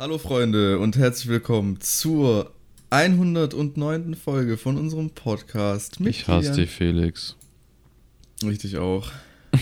[0.00, 2.52] Hallo Freunde und herzlich willkommen zur
[2.90, 4.14] 109.
[4.14, 5.98] Folge von unserem Podcast.
[5.98, 7.34] Mit ich hasse dich, Felix.
[8.44, 9.10] Richtig auch.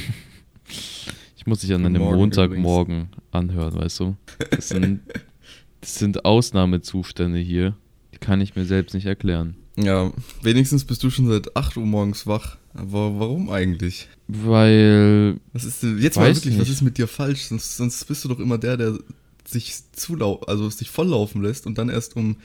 [1.39, 3.23] ich muss dich an einem Montagmorgen übrigens.
[3.31, 4.17] anhören, weißt du?
[4.51, 5.01] Das sind,
[5.81, 7.75] das sind Ausnahmezustände hier.
[8.13, 9.57] Die kann ich mir selbst nicht erklären.
[9.79, 10.13] Ja,
[10.43, 12.59] wenigstens bist du schon seit 8 Uhr morgens wach.
[12.75, 14.07] Aber warum eigentlich?
[14.29, 15.41] Weil.
[15.55, 16.61] Was ist denn, jetzt mal wirklich, nicht.
[16.61, 17.45] was ist mit dir falsch?
[17.45, 18.99] Sonst, sonst bist du doch immer der, der
[19.47, 22.39] sich zulau also sich volllaufen lässt und dann erst um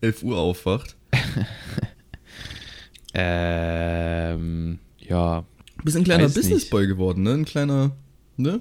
[0.00, 0.96] 11 Uhr aufwacht.
[3.14, 5.44] ähm, ja.
[5.78, 7.32] Du bist ein kleiner Businessboy geworden, ne?
[7.32, 7.96] Ein kleiner,
[8.36, 8.60] ne?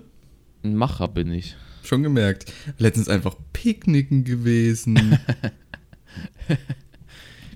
[0.63, 1.55] Ein Macher bin ich.
[1.83, 2.51] Schon gemerkt.
[2.77, 5.19] Letztens einfach Picknicken gewesen.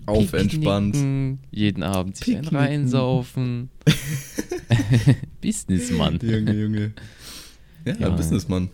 [0.06, 1.40] Auf entspannt.
[1.52, 3.70] Jeden Abend sich ein reinsaufen.
[5.42, 6.20] Businessmann.
[6.22, 6.94] Junge, Junge.
[7.86, 8.10] Ja, ja.
[8.10, 8.70] Businessmann.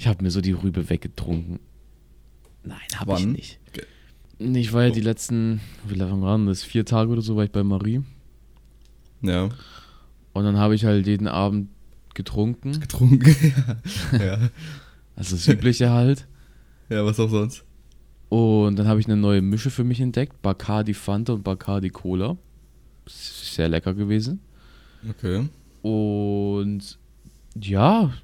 [0.00, 1.60] Ich habe mir so die Rübe weggetrunken.
[2.64, 3.60] Nein, habe ich nicht.
[3.68, 3.84] Okay.
[4.38, 6.62] Ich war ja die letzten, wie lange waren das?
[6.62, 8.00] Vier Tage oder so war ich bei Marie.
[9.20, 9.50] Ja.
[10.32, 11.68] Und dann habe ich halt jeden Abend
[12.14, 12.80] getrunken.
[12.80, 13.28] Getrunken,
[14.12, 14.24] ja.
[14.24, 14.38] ja.
[15.16, 16.26] Also das Übliche halt.
[16.88, 17.62] Ja, was auch sonst.
[18.30, 20.40] Und dann habe ich eine neue Mische für mich entdeckt.
[20.40, 22.38] Bacardi Fanta und Bacardi Cola.
[23.06, 24.40] Sehr lecker gewesen.
[25.10, 25.46] Okay.
[25.82, 26.98] Und
[27.60, 28.14] ja,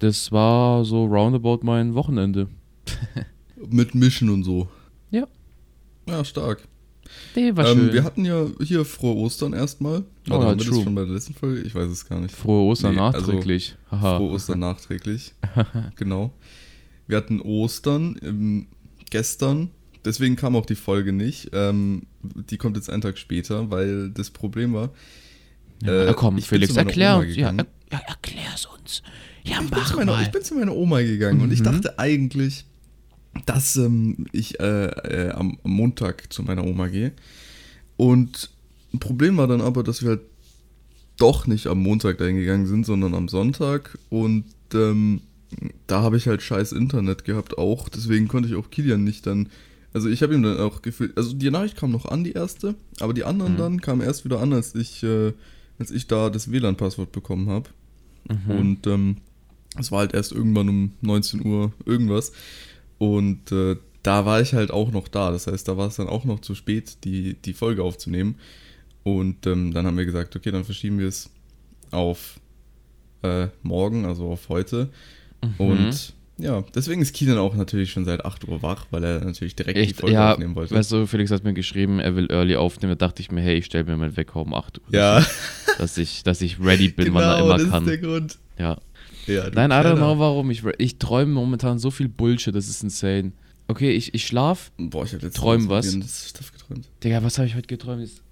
[0.00, 2.48] das war so roundabout mein Wochenende.
[3.68, 4.68] Mit Mischen und so.
[5.10, 5.26] Ja.
[6.08, 6.66] Ja, stark.
[7.34, 7.92] Nee, war ähm, schön.
[7.92, 10.04] Wir hatten ja hier frohe Ostern erstmal.
[10.26, 11.60] Oder oh, haben wir das schon bei der letzten Folge?
[11.62, 12.34] Ich weiß es gar nicht.
[12.34, 13.76] Frohe Ostern nee, also nachträglich.
[13.90, 15.34] Also, frohe Ostern nachträglich.
[15.96, 16.32] genau.
[17.06, 18.66] Wir hatten Ostern ähm,
[19.10, 19.70] gestern.
[20.04, 21.50] Deswegen kam auch die Folge nicht.
[21.52, 24.90] Ähm, die kommt jetzt einen Tag später, weil das Problem war.
[25.82, 27.36] Ja, äh, komm, Felix, erklär uns.
[27.36, 29.02] Ja, er, ja, erklär's uns.
[29.50, 31.44] Ja, ich, bin zu meiner, bin zu meiner Oma gegangen mhm.
[31.44, 31.64] und ich mhm.
[31.64, 32.64] dachte eigentlich,
[33.46, 37.12] dass ähm, ich äh, äh, am Montag zu meiner Oma gehe.
[37.96, 38.50] Und
[38.94, 40.20] ein Problem war dann aber, dass wir halt
[41.18, 43.98] doch nicht am Montag dahin gegangen sind, sondern am Sonntag.
[44.08, 45.20] Und ähm,
[45.86, 47.88] da habe ich halt scheiß Internet gehabt auch.
[47.88, 49.48] Deswegen konnte ich auch Kilian nicht dann.
[49.92, 51.16] Also ich habe ihm dann auch gefühlt.
[51.16, 52.74] Also die Nachricht kam noch an, die erste.
[53.00, 53.58] Aber die anderen mhm.
[53.58, 55.32] dann kamen erst wieder an, als ich, äh,
[55.78, 57.70] als ich da das WLAN-Passwort bekommen habe.
[58.28, 58.50] Mhm.
[58.50, 59.16] Und ähm,
[59.78, 62.32] es war halt erst irgendwann um 19 Uhr irgendwas.
[62.98, 65.30] Und äh, da war ich halt auch noch da.
[65.30, 68.36] Das heißt, da war es dann auch noch zu spät, die, die Folge aufzunehmen.
[69.02, 71.30] Und ähm, dann haben wir gesagt, okay, dann verschieben wir es
[71.90, 72.40] auf
[73.22, 74.90] äh, morgen, also auf heute.
[75.42, 75.54] Mhm.
[75.58, 79.54] Und ja, deswegen ist Kilian auch natürlich schon seit 8 Uhr wach, weil er natürlich
[79.54, 79.90] direkt Echt?
[79.90, 80.74] die Folge ja, aufnehmen wollte.
[80.74, 82.96] Weißt du, Felix hat mir geschrieben, er will early aufnehmen.
[82.98, 84.84] Da dachte ich mir, hey, ich stelle mir meinen Wecker um 8 Uhr.
[84.90, 85.24] Ja.
[85.78, 87.84] Dass ich, dass ich ready bin, genau, wann er immer das kann.
[87.84, 88.38] Das ist der Grund.
[88.58, 88.78] Ja.
[89.30, 90.50] Ja, Nein, I don't know warum.
[90.50, 93.32] Ich, ich träume momentan so viel Bullshit, das ist insane.
[93.68, 95.86] Okay, ich, ich schlaf, Boah, ich hab jetzt träum was.
[95.86, 96.88] Stuff geträumt.
[97.04, 98.02] Digga, was habe ich heute geträumt?
[98.02, 98.22] Ist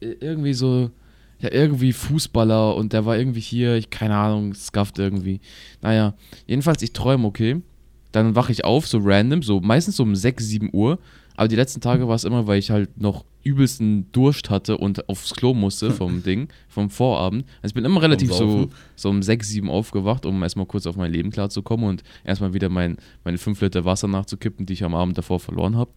[0.00, 0.90] irgendwie so,
[1.38, 5.40] ja, irgendwie Fußballer und der war irgendwie hier, ich keine Ahnung, skafft irgendwie.
[5.82, 6.14] Naja,
[6.46, 7.62] jedenfalls, ich träume, okay.
[8.10, 10.98] Dann wache ich auf, so random, so meistens so um 6, 7 Uhr.
[11.38, 15.08] Aber die letzten Tage war es immer, weil ich halt noch übelsten Durst hatte und
[15.08, 17.44] aufs Klo musste vom Ding, vom Vorabend.
[17.62, 20.96] Also ich bin immer relativ so, so um 6, 7 aufgewacht, um erstmal kurz auf
[20.96, 24.96] mein Leben klarzukommen und erstmal wieder mein, meine 5 Liter Wasser nachzukippen, die ich am
[24.96, 25.92] Abend davor verloren habe.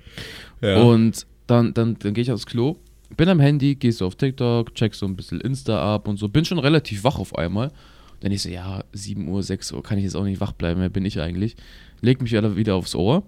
[0.62, 0.80] Ja.
[0.84, 2.78] Und dann, dann, dann gehe ich aufs Klo,
[3.18, 6.30] bin am Handy, gehst so auf TikTok, check so ein bisschen Insta ab und so,
[6.30, 7.72] bin schon relativ wach auf einmal.
[8.20, 10.82] Dann ich so, ja, 7 Uhr, 6 Uhr kann ich jetzt auch nicht wach bleiben,
[10.82, 11.56] wer bin ich eigentlich?
[12.00, 13.24] Leg mich wieder aufs Ohr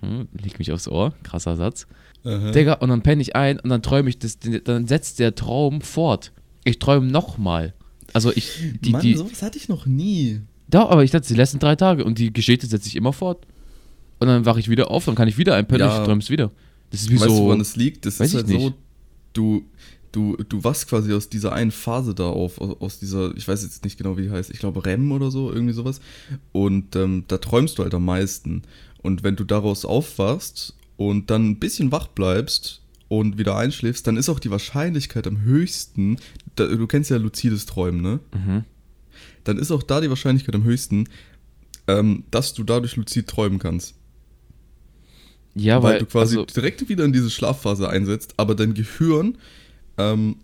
[0.32, 1.86] Leg mich aufs Ohr, krasser Satz.
[2.24, 2.50] Aha.
[2.50, 5.80] Digga, und dann penne ich ein und dann träume ich, das, dann setzt der Traum
[5.80, 6.32] fort.
[6.64, 7.74] Ich träume nochmal.
[8.12, 8.58] Also ich.
[8.80, 10.40] Die, Mann, die, sowas hatte ich noch nie.
[10.68, 13.46] Doch, aber ich dachte, die letzten drei Tage und die Geschichte setzt sich immer fort.
[14.18, 15.94] Und dann wache ich wieder auf, dann kann ich wieder einpennen ja.
[15.94, 16.50] und ich träume es wieder.
[16.90, 17.36] Das ist wie weißt so.
[17.36, 18.04] Du, woran es liegt?
[18.04, 18.74] Das ist halt so,
[19.32, 19.64] du,
[20.12, 23.84] du, du wachst quasi aus dieser einen Phase da auf, aus, dieser, ich weiß jetzt
[23.84, 26.00] nicht genau, wie die heißt, ich glaube REM oder so, irgendwie sowas.
[26.52, 28.62] Und ähm, da träumst du halt am meisten.
[29.02, 34.16] Und wenn du daraus aufwachst und dann ein bisschen wach bleibst und wieder einschläfst, dann
[34.16, 36.16] ist auch die Wahrscheinlichkeit am höchsten,
[36.56, 38.20] da, du kennst ja luzides Träumen, ne?
[38.34, 38.64] Mhm.
[39.44, 41.08] Dann ist auch da die Wahrscheinlichkeit am höchsten,
[41.86, 43.94] ähm, dass du dadurch luzid träumen kannst.
[45.54, 49.36] Ja, weil, weil du quasi also, direkt wieder in diese Schlafphase einsetzt, aber dein Gehirn
[50.00, 50.36] ähm,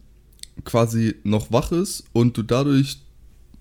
[0.64, 2.98] quasi noch wach ist und du dadurch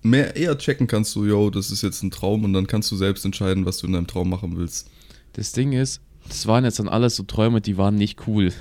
[0.02, 2.96] mehr eher checken kannst, so, yo, das ist jetzt ein Traum und dann kannst du
[2.96, 4.88] selbst entscheiden, was du in deinem Traum machen willst.
[5.32, 8.52] Das Ding ist, das waren jetzt dann alles so Träume, die waren nicht cool.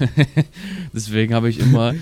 [0.94, 1.94] Deswegen habe ich immer,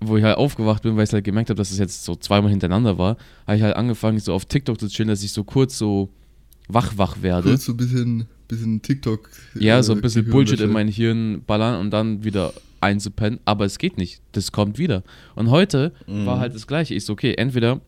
[0.00, 2.50] wo ich halt aufgewacht bin, weil ich halt gemerkt habe, dass es jetzt so zweimal
[2.50, 3.16] hintereinander war,
[3.46, 6.10] habe ich halt angefangen, so auf TikTok zu chillen, dass ich so kurz so
[6.68, 7.50] wach-wach werde.
[7.50, 9.28] Kurz so ein bisschen bisschen TikTok.
[9.58, 13.40] Ja, so ein äh, bisschen Bullshit in mein Hirn ballern und dann wieder einzupennen.
[13.44, 14.20] Aber es geht nicht.
[14.32, 15.02] Das kommt wieder.
[15.34, 16.26] Und heute Mhm.
[16.26, 16.94] war halt das Gleiche.
[16.94, 17.80] Ich so, okay, entweder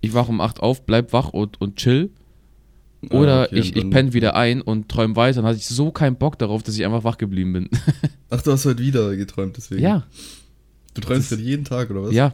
[0.00, 2.10] ich wach um 8 auf, bleib wach und, und chill.
[3.10, 5.36] Ah, Oder okay, ich, ich penne wieder ein und träume weiter.
[5.42, 7.68] Dann hatte ich so keinen Bock darauf, dass ich einfach wach geblieben bin.
[8.30, 9.82] Ach, du hast heute wieder geträumt, deswegen.
[9.82, 10.06] ja,
[10.94, 12.14] Du träumst Das- halt jeden Tag, oder was?
[12.14, 12.32] ja.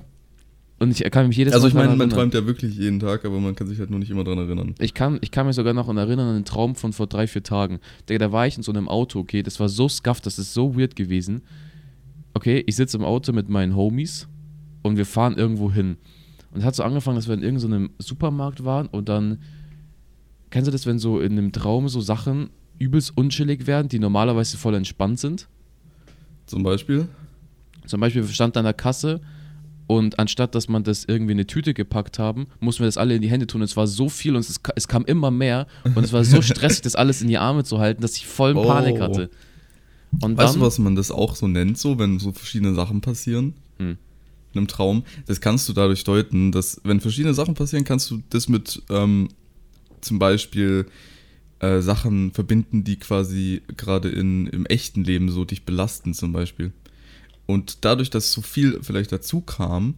[0.83, 2.17] Und ich kann mich jedes Also Mal ich meine, man erinnern.
[2.17, 4.75] träumt ja wirklich jeden Tag, aber man kann sich halt nur nicht immer dran erinnern.
[4.79, 7.43] Ich kann, ich kann mich sogar noch erinnern an einen Traum von vor drei, vier
[7.43, 7.81] Tagen.
[8.09, 10.55] Digga, da war ich in so einem Auto, okay, das war so scuffed, das ist
[10.55, 11.43] so weird gewesen.
[12.33, 14.27] Okay, ich sitze im Auto mit meinen Homies
[14.83, 15.99] und wir fahren irgendwo hin.
[16.51, 19.43] Und es hat so angefangen, dass wir in irgendeinem Supermarkt waren und dann,
[20.49, 22.49] kennst du das, wenn so in einem Traum so Sachen
[22.79, 25.47] übelst unchillig werden, die normalerweise voll entspannt sind?
[26.47, 27.07] Zum Beispiel?
[27.87, 29.21] Zum Beispiel, wir standen an der Kasse
[29.91, 33.17] und anstatt, dass man das irgendwie in eine Tüte gepackt haben, mussten wir das alle
[33.17, 33.61] in die Hände tun.
[33.61, 36.83] Es war so viel und es, es kam immer mehr und es war so stressig,
[36.83, 38.63] das alles in die Arme zu halten, dass ich voll Oh.
[38.63, 39.31] Panik hatte.
[40.23, 43.01] Und Weißt dann, du, was man das auch so nennt, so, wenn so verschiedene Sachen
[43.01, 43.55] passieren?
[43.79, 43.99] Hm.
[44.53, 45.03] In einem Traum?
[45.27, 49.29] Das kannst du dadurch deuten, dass, wenn verschiedene Sachen passieren, kannst du das mit ähm,
[50.03, 50.87] zum Beispiel
[51.59, 56.73] äh, Sachen verbinden, die quasi gerade in, im echten Leben so dich belasten, zum Beispiel.
[57.51, 59.95] Und dadurch, dass so viel vielleicht dazu kam,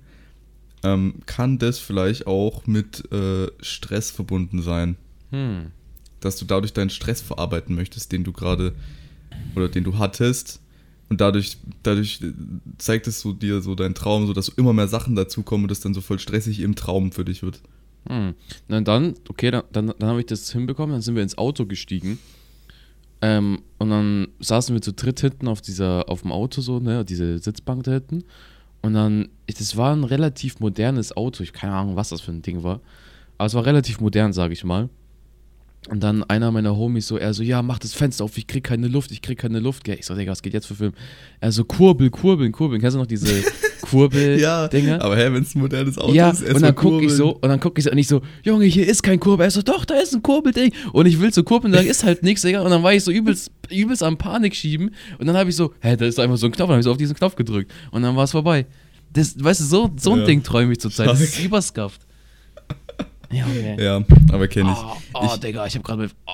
[0.82, 4.96] ähm, kann das vielleicht auch mit äh, Stress verbunden sein.
[5.30, 5.70] Hm,
[6.20, 8.74] dass du dadurch deinen Stress verarbeiten möchtest, den du gerade
[9.54, 10.60] oder den du hattest.
[11.08, 12.20] Und dadurch, dadurch
[12.78, 15.70] zeigt es so dir so deinen Traum, so dass so immer mehr Sachen dazukommen und
[15.70, 17.60] das dann so voll stressig im Traum für dich wird.
[18.08, 18.34] hm.
[18.68, 21.66] Na dann, okay, dann, dann, dann habe ich das hinbekommen, dann sind wir ins Auto
[21.66, 22.18] gestiegen.
[23.22, 27.04] Ähm, und dann saßen wir zu dritt hinten auf dieser, auf dem Auto so, ne,
[27.04, 28.24] diese Sitzbank da hinten.
[28.82, 32.42] Und dann, das war ein relativ modernes Auto, ich keine Ahnung, was das für ein
[32.42, 32.80] Ding war.
[33.38, 34.88] Aber es war relativ modern, sage ich mal.
[35.88, 38.62] Und dann einer meiner Homies so, er so, ja, mach das Fenster auf, ich krieg
[38.64, 39.86] keine Luft, ich krieg keine Luft.
[39.88, 40.92] Ich so, Digga, was geht jetzt für Film?
[41.40, 42.80] Er so, kurbel, kurbeln, kurbeln.
[42.80, 43.26] Kennst du noch diese
[43.82, 45.02] Kurbel-Dinger?
[45.02, 47.48] aber hä, wenn es ein modernes Auto ja, ist, und dann guck ich so, und
[47.48, 49.44] dann guck ich so, und ich so, Junge, hier ist kein Kurbel.
[49.44, 50.72] Er so, doch, da ist ein Kurbelding.
[50.92, 52.62] Und ich will so kurbeln, da ist halt nichts, Digga.
[52.62, 54.94] Und dann war ich so übelst, übelst am Panik schieben.
[55.18, 56.68] Und dann habe ich so, hä, da ist einfach so ein Knopf.
[56.68, 57.72] Dann habe ich so auf diesen Knopf gedrückt.
[57.90, 58.66] Und dann war es vorbei.
[59.12, 60.26] Das, weißt du, so, so ein Ja.
[60.26, 61.06] Ding träume ich zurzeit.
[61.06, 61.92] Das ist Stark.
[63.32, 63.56] Überskafft.
[63.56, 63.82] Junge.
[63.82, 64.78] Ja, aber kenne ich.
[64.78, 66.14] Oh, oh Ich- Digga, ich hab gerade mit.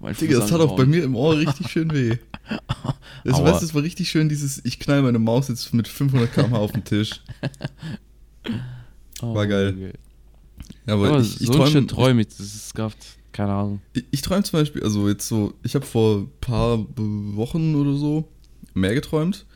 [0.00, 2.16] Oh, mein Digga, das hat auch bei mir im Ohr richtig schön weh.
[3.24, 3.52] Das, Aua.
[3.52, 6.72] weißt, das war richtig schön, dieses, ich knall meine Maus jetzt mit 500 km/h auf
[6.72, 7.20] den Tisch.
[9.22, 9.70] Oh, war geil.
[9.76, 9.92] Junge.
[10.86, 12.28] Ja, aber, Aber ich, ich so träume Shit träume ich.
[12.28, 12.98] Das ist skafft.
[13.32, 13.80] Keine Ahnung.
[13.92, 17.94] Ich, ich träume zum Beispiel, also jetzt so, ich habe vor ein paar Wochen oder
[17.94, 18.28] so
[18.74, 19.46] mehr geträumt.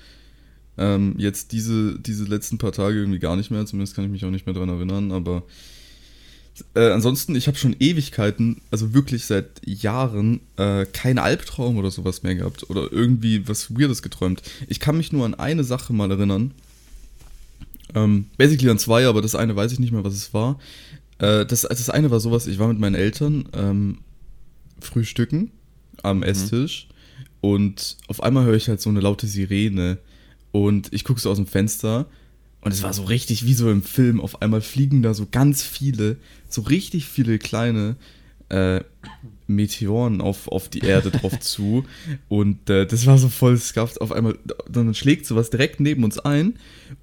[0.78, 4.24] Ähm, jetzt diese, diese letzten paar Tage irgendwie gar nicht mehr, zumindest kann ich mich
[4.24, 5.42] auch nicht mehr dran erinnern, aber
[6.74, 12.22] äh, ansonsten, ich habe schon Ewigkeiten, also wirklich seit Jahren, äh, keinen Albtraum oder sowas
[12.22, 14.42] mehr gehabt oder irgendwie was Weirdes geträumt.
[14.68, 16.52] Ich kann mich nur an eine Sache mal erinnern.
[17.94, 20.58] Ähm, basically an zwei, aber das eine weiß ich nicht mehr, was es war.
[21.18, 23.98] Äh, das, das eine war sowas, ich war mit meinen Eltern ähm,
[24.80, 25.50] frühstücken
[26.02, 26.88] am Esstisch
[27.40, 29.98] und auf einmal höre ich halt so eine laute Sirene
[30.52, 32.06] und ich gucke so aus dem Fenster
[32.66, 34.20] und es war so richtig wie so im Film.
[34.20, 36.16] Auf einmal fliegen da so ganz viele,
[36.48, 37.94] so richtig viele kleine
[38.48, 38.80] äh,
[39.46, 41.84] Meteoren auf, auf die Erde drauf zu.
[42.28, 44.00] Und äh, das war so voll scuffed.
[44.00, 44.36] Auf einmal,
[44.68, 46.54] dann schlägt sowas direkt neben uns ein.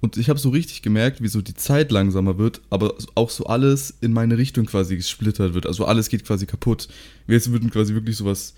[0.02, 3.46] Und ich habe so richtig gemerkt, wie so die Zeit langsamer wird, aber auch so
[3.46, 5.64] alles in meine Richtung quasi gesplittert wird.
[5.64, 6.88] Also alles geht quasi kaputt.
[7.26, 8.52] Wie jetzt würden quasi wirklich sowas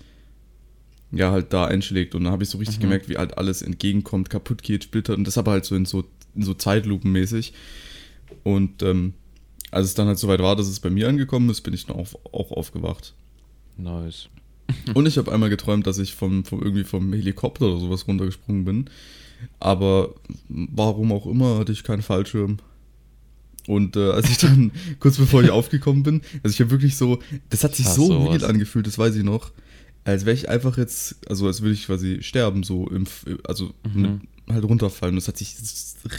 [1.13, 2.15] ja, halt da einschlägt.
[2.15, 2.81] Und dann habe ich so richtig Mhm.
[2.81, 5.17] gemerkt, wie halt alles entgegenkommt, kaputt geht, splittert.
[5.17, 6.03] Und das aber halt so in so,
[6.43, 7.53] so Zeitlupenmäßig.
[8.43, 9.13] Und ähm,
[9.71, 11.95] als es dann halt soweit war, dass es bei mir angekommen ist, bin ich dann
[11.97, 13.13] auch, auch aufgewacht.
[13.77, 14.29] Nice.
[14.93, 18.65] Und ich habe einmal geträumt, dass ich vom, vom, irgendwie vom Helikopter oder sowas runtergesprungen
[18.65, 18.89] bin.
[19.59, 20.15] Aber
[20.49, 22.57] warum auch immer hatte ich keinen Fallschirm.
[23.67, 27.19] Und äh, als ich dann kurz bevor ich aufgekommen bin, also ich habe wirklich so,
[27.49, 28.41] das hat sich so sowas.
[28.41, 29.51] real angefühlt, das weiß ich noch,
[30.05, 33.05] als wäre ich einfach jetzt, also als würde ich quasi sterben, so im,
[33.43, 34.01] also Mhm.
[34.01, 35.15] mit, halt runterfallen.
[35.15, 35.55] Das hat sich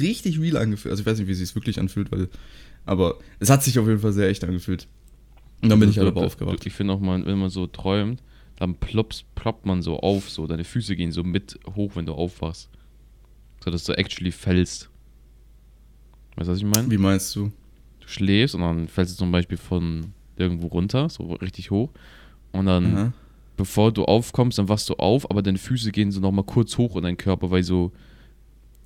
[0.00, 0.90] richtig real angefühlt.
[0.90, 2.28] Also ich weiß nicht, wie es sich wirklich anfühlt, weil,
[2.84, 4.86] aber es hat sich auf jeden Fall sehr echt angefühlt.
[5.62, 6.64] Und dann bin ich halt aber aufgewacht.
[6.66, 8.22] Ich finde auch mal, wenn man so träumt,
[8.56, 12.12] dann plops, ploppt man so auf, so deine Füße gehen so mit hoch, wenn du
[12.12, 12.68] aufwachst.
[13.64, 14.88] So dass du actually fällst.
[16.36, 16.90] Weißt du, was ich meine?
[16.90, 17.52] Wie meinst du?
[18.00, 21.90] Du schläfst und dann fällst du zum Beispiel von irgendwo runter, so richtig hoch.
[22.52, 23.12] Und dann, Aha.
[23.56, 26.96] bevor du aufkommst, dann wachst du auf, aber deine Füße gehen so nochmal kurz hoch
[26.96, 27.92] in deinen Körper, weil so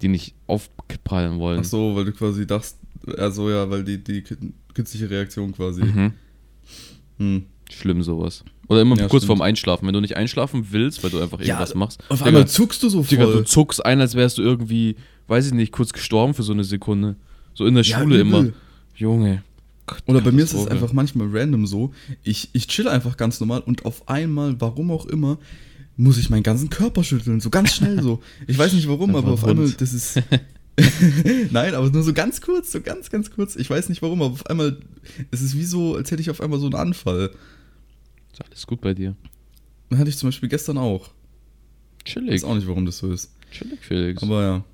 [0.03, 1.61] die nicht aufprallen wollen.
[1.61, 2.79] Ach so, weil du quasi dachtest,
[3.17, 4.23] also ja, weil die, die
[4.75, 5.83] künstliche Reaktion quasi.
[5.85, 6.13] Mhm.
[7.19, 7.43] Hm.
[7.71, 8.45] Schlimm sowas.
[8.69, 9.39] Oder immer Ja, kurz stimmt.
[9.39, 9.87] vorm Einschlafen.
[9.87, 12.01] Wenn du nicht einschlafen willst, weil du einfach irgendwas machst.
[12.09, 13.47] Auf Digga, einmal zuckst du so Digga, du voll.
[13.47, 14.97] zuckst ein, als wärst du irgendwie,
[15.29, 17.17] weiß ich nicht, kurz gestorben für so eine Sekunde.
[17.55, 18.41] So in der Ja, Schule übel.
[18.41, 18.53] immer.
[18.95, 19.43] Junge.
[19.87, 21.93] Gott, Oder bei mir ist es einfach manchmal random so.
[22.23, 25.39] Ich, ich chill einfach ganz normal und auf einmal, warum auch immer,
[25.97, 27.41] muss ich meinen ganzen Körper schütteln.
[27.41, 28.23] So ganz schnell so.
[28.47, 30.23] Ich weiß nicht warum, aber auf ein einmal, das ist.
[31.51, 33.57] Nein, aber nur so ganz kurz, so ganz, ganz kurz.
[33.57, 34.79] Ich weiß nicht warum, aber auf einmal,
[35.31, 37.31] es ist wie so, als hätte ich auf einmal so einen Anfall.
[38.33, 39.15] Ist alles gut bei dir.
[39.91, 41.11] Den hatte ich zum Beispiel gestern auch.
[42.05, 42.31] Ich Chillig.
[42.33, 43.33] weiß auch nicht, warum das so ist.
[43.51, 44.23] Chillig, Felix.
[44.23, 44.65] Aber ja.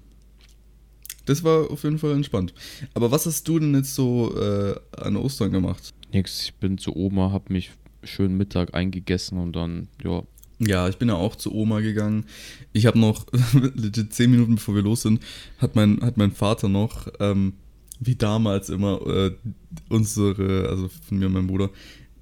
[1.27, 2.55] Das war auf jeden Fall entspannt.
[2.95, 5.93] Aber was hast du denn jetzt so äh, an Ostern gemacht?
[6.13, 7.73] Nix, ich bin zu Oma, hab mich
[8.03, 10.23] schön Mittag eingegessen und dann, ja.
[10.61, 12.25] Ja, ich bin ja auch zu Oma gegangen.
[12.73, 13.27] Ich habe noch,
[13.75, 15.23] legit zehn Minuten bevor wir los sind,
[15.59, 17.55] hat mein, hat mein Vater noch, ähm,
[18.01, 19.31] wie damals immer, äh,
[19.89, 21.71] unsere, also von mir und meinem Bruder,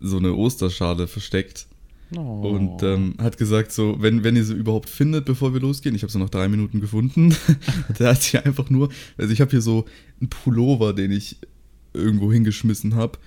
[0.00, 1.66] so eine Osterschale versteckt.
[2.14, 2.54] Oh.
[2.54, 6.02] Und ähm, hat gesagt, so, wenn, wenn ihr sie überhaupt findet, bevor wir losgehen, ich
[6.02, 7.34] habe sie nach drei Minuten gefunden.
[7.98, 9.86] Der hat sie einfach nur, also ich habe hier so
[10.20, 11.38] einen Pullover, den ich
[11.94, 13.18] irgendwo hingeschmissen habe.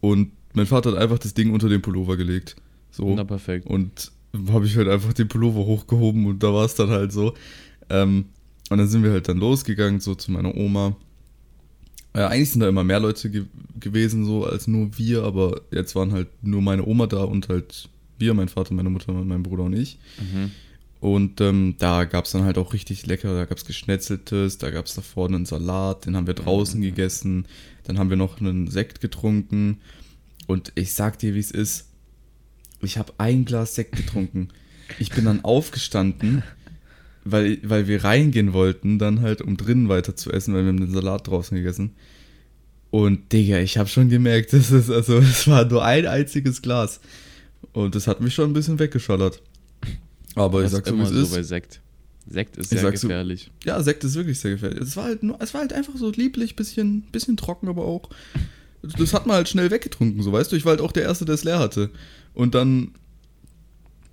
[0.00, 2.56] Und mein Vater hat einfach das Ding unter den Pullover gelegt.
[2.90, 3.14] So.
[3.14, 3.66] Na, perfekt.
[3.66, 4.12] Und
[4.48, 7.34] habe ich halt einfach den Pullover hochgehoben und da war es dann halt so.
[7.88, 8.26] Ähm,
[8.70, 10.96] und dann sind wir halt dann losgegangen, so zu meiner Oma.
[12.12, 13.44] Äh, eigentlich sind da immer mehr Leute ge
[13.80, 17.88] gewesen, so als nur wir, aber jetzt waren halt nur meine Oma da und halt
[18.18, 19.98] wir, mein Vater, meine Mutter, mein Bruder und ich.
[20.18, 20.50] Mhm.
[21.00, 24.70] Und ähm, da gab es dann halt auch richtig lecker, da gab es Geschnetzeltes, da
[24.70, 27.46] gab es da vorne einen Salat, den haben wir draußen gegessen,
[27.84, 29.78] dann haben wir noch einen Sekt getrunken
[30.48, 31.87] und ich sag dir, wie es ist,
[32.82, 34.48] ich habe ein Glas Sekt getrunken.
[34.98, 36.42] Ich bin dann aufgestanden,
[37.24, 40.80] weil, weil wir reingehen wollten, dann halt, um drinnen weiter zu essen, weil wir haben
[40.80, 41.90] den Salat draußen gegessen.
[42.90, 47.00] Und Digga, ich habe schon gemerkt, das ist, also, es war nur ein einziges Glas.
[47.72, 49.42] Und das hat mich schon ein bisschen weggeschallert.
[50.34, 51.34] Aber ich Das sag so, wie immer es so ist.
[51.34, 51.80] bei Sekt.
[52.30, 53.50] Sekt ist Ich sehr sag so- gefährlich.
[53.64, 54.80] Ja, Sekt ist wirklich sehr gefährlich.
[54.80, 58.08] Es war halt nur, es war halt einfach so lieblich, bisschen, bisschen trocken, aber auch.
[58.82, 60.56] Das hat man halt schnell weggetrunken, so weißt du.
[60.56, 61.90] Ich war halt auch der Erste, der es leer hatte.
[62.38, 62.92] Und dann,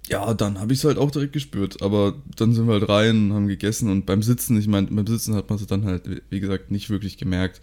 [0.08, 1.84] ja, dann habe ich es halt auch direkt gespürt.
[1.84, 5.36] Aber dann sind wir halt rein, haben gegessen und beim Sitzen, ich meine, beim Sitzen
[5.36, 7.62] hat man es dann halt, wie gesagt, nicht wirklich gemerkt.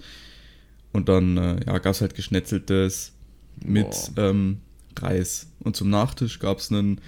[0.92, 3.10] Und dann, äh, ja, gab es halt geschnetzeltes
[3.64, 4.58] mit ähm,
[4.96, 5.48] Reis.
[5.58, 6.98] Und zum Nachtisch gab es einen,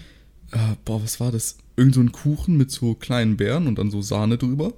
[0.51, 1.59] äh, boah, was war das?
[1.77, 4.73] Irgend so ein Kuchen mit so kleinen Beeren und dann so Sahne drüber.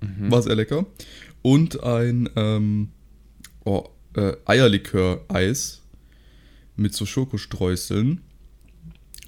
[0.00, 0.30] Mhm.
[0.30, 0.86] War sehr lecker.
[1.42, 2.90] Und ein ähm,
[3.64, 5.80] oh, äh, Eierlikör-Eis
[6.76, 8.20] mit so Schokostreuseln.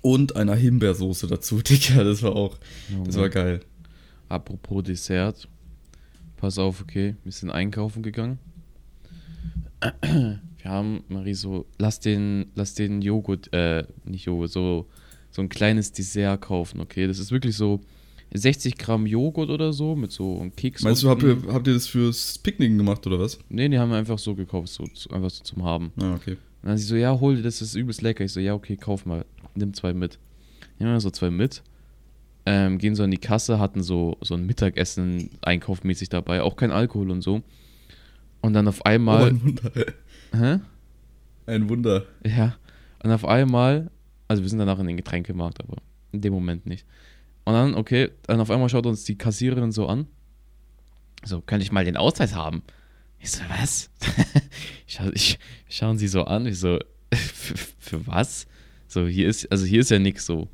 [0.02, 2.04] Und einer Himbeersoße dazu, Digga.
[2.04, 2.58] Das war auch,
[3.04, 3.60] das war geil.
[4.28, 5.48] Apropos Dessert.
[6.36, 7.16] Pass auf, okay.
[7.24, 8.38] Wir sind einkaufen gegangen.
[10.02, 14.86] Wir haben Marie so, lass den, lass den Joghurt, äh, nicht Joghurt, so,
[15.30, 17.06] so ein kleines Dessert kaufen, okay?
[17.06, 17.80] Das ist wirklich so
[18.34, 20.82] 60 Gramm Joghurt oder so mit so einem Keks.
[20.82, 23.38] Meinst du, habt ihr, habt ihr das fürs Picknicken gemacht oder was?
[23.48, 25.92] Nee, die haben wir einfach so gekauft, so, so einfach so zum Haben.
[26.00, 26.36] Ah, okay.
[26.66, 28.24] Und dann sie so, ja, hol dir das, das ist übelst lecker.
[28.24, 30.18] Ich so, ja, okay, kauf mal, nimm zwei mit.
[30.80, 31.62] Nehmen wir so zwei mit.
[32.44, 36.72] Ähm, gehen so an die Kasse, hatten so, so ein Mittagessen einkaufmäßig dabei, auch kein
[36.72, 37.42] Alkohol und so.
[38.40, 39.70] Und dann auf Oh, einmal, ein Wunder.
[40.32, 40.58] hä?
[41.46, 42.04] Ein Wunder.
[42.26, 42.56] Ja.
[43.00, 43.88] Und auf einmal,
[44.26, 45.76] also wir sind danach in den Getränkemarkt, aber
[46.10, 46.84] in dem Moment nicht.
[47.44, 50.08] Und dann, okay, dann auf einmal schaut uns die Kassiererin so an.
[51.24, 52.64] So, könnte ich mal den Ausweis haben?
[53.18, 53.90] Ich so, was?
[54.86, 55.38] ich, ich
[55.76, 56.78] schauen sie so an, ich so,
[57.14, 58.46] für, für was?
[58.88, 60.48] So, hier ist, also hier ist ja nichts so.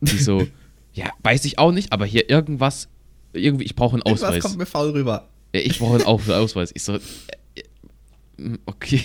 [0.00, 0.46] Die so,
[0.92, 2.88] ja, weiß ich auch nicht, aber hier irgendwas,
[3.32, 4.56] irgendwie, ich brauche einen Ausweis.
[4.56, 5.28] mir faul rüber.
[5.52, 6.70] Ich brauche einen Au- Ausweis.
[6.74, 7.00] Ich so, äh,
[8.38, 9.02] äh, okay.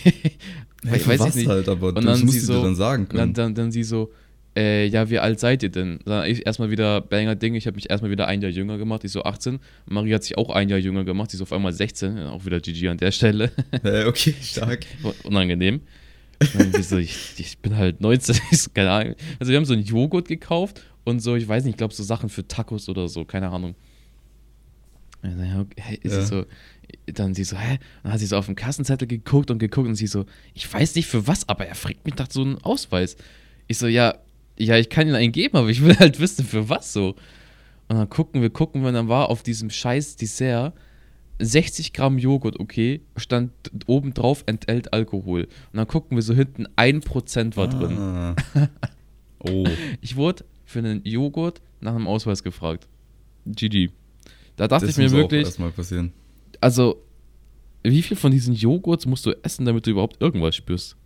[0.83, 1.47] Hey, Ich weiß was nicht.
[1.47, 3.33] halt, aber Und das dann musst sie so- dir dann sagen Dann, können.
[3.33, 4.11] dann, dann sie so,
[4.57, 5.99] äh, ja, wie alt seid ihr denn?
[6.05, 9.03] Dann ich erstmal wieder Banger Ding, ich habe mich erstmal wieder ein Jahr jünger gemacht,
[9.03, 9.59] ich so 18.
[9.85, 12.45] Marie hat sich auch ein Jahr jünger gemacht, die ist auf einmal 16, ja, auch
[12.45, 13.51] wieder GG an der Stelle.
[13.83, 14.85] Äh, okay, stark.
[15.23, 15.81] Unangenehm.
[16.81, 19.15] So, ich, ich bin halt 19, ich so, keine Ahnung.
[19.39, 22.03] Also wir haben so einen Joghurt gekauft und so, ich weiß nicht, ich glaube so
[22.03, 23.75] Sachen für Tacos oder so, keine Ahnung.
[25.21, 25.67] Dann,
[26.01, 26.21] ist Ja.
[26.21, 26.45] sie so,
[27.07, 27.79] dann sie so, hä?
[28.03, 30.95] Dann hat sie so auf dem Kassenzettel geguckt und geguckt und sie so, ich weiß
[30.95, 33.15] nicht für was, aber er fragt mich nach so einem Ausweis.
[33.67, 34.15] Ich so, ja,
[34.57, 37.15] ja, ich kann ihn einen geben, aber ich will halt wissen, für was so.
[37.87, 40.73] Und dann gucken wir, gucken wir, und dann war auf diesem scheiß Dessert
[41.39, 43.51] 60 Gramm Joghurt, okay, stand
[43.87, 45.43] oben drauf, enthält Alkohol.
[45.43, 47.97] Und dann gucken wir so hinten, 1% war drin.
[47.97, 48.35] Ah.
[49.47, 49.67] Oh.
[50.01, 52.87] Ich wurde für einen Joghurt nach einem Ausweis gefragt.
[53.45, 53.91] GG.
[54.55, 55.47] Da dachte Das ich mir wirklich,
[56.61, 57.03] also,
[57.83, 60.97] wie viel von diesen Joghurts musst du essen, damit du überhaupt irgendwas spürst?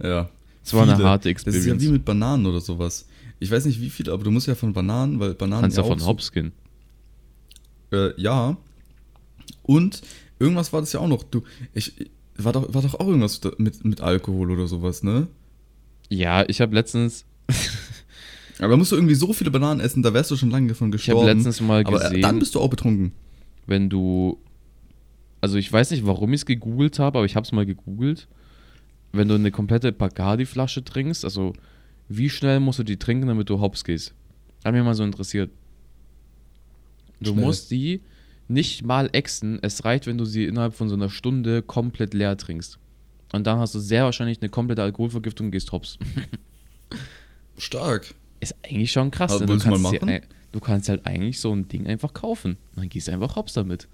[0.00, 0.30] Ja.
[0.68, 1.82] Es war eine harte Das ist ja Experience.
[1.82, 3.06] wie mit Bananen oder sowas.
[3.40, 5.84] Ich weiß nicht wie viele, aber du musst ja von Bananen, weil Bananen Kannst ja
[5.84, 6.52] so- Hops gehen.
[7.92, 8.56] Äh, ja.
[9.62, 10.02] Und
[10.38, 11.22] irgendwas war das ja auch noch.
[11.22, 15.26] Du, ich, war doch, war doch auch irgendwas mit, mit Alkohol oder sowas, ne?
[16.10, 17.24] Ja, ich habe letztens,
[18.58, 21.08] Aber musst du irgendwie so viele Bananen essen, da wärst du schon lange davon ich
[21.08, 21.26] habe gestorben.
[21.38, 23.12] letztens mal aber äh, gesehen, dann bist du auch betrunken.
[23.66, 24.38] wenn du,
[25.40, 28.26] also ich weiß nicht, warum ich es gegoogelt habe, aber ich habe es mal gegoogelt.
[29.12, 31.54] Wenn du eine komplette Bacardi-Flasche trinkst, also
[32.08, 34.14] wie schnell musst du die trinken, damit du hops gehst?
[34.64, 35.50] Hat mich mal so interessiert.
[37.20, 37.44] Du Schnell.
[37.44, 38.00] musst die
[38.48, 42.36] nicht mal exen, es reicht, wenn du sie innerhalb von so einer Stunde komplett leer
[42.36, 42.78] trinkst.
[43.32, 45.98] Und dann hast du sehr wahrscheinlich eine komplette Alkoholvergiftung und gehst hops.
[47.58, 48.14] Stark.
[48.40, 49.38] Ist eigentlich schon krass.
[49.38, 49.46] Ne?
[49.46, 50.22] du, kannst dir
[50.52, 52.56] du kannst halt eigentlich so ein Ding einfach kaufen.
[52.76, 53.88] Dann gehst du einfach hops damit.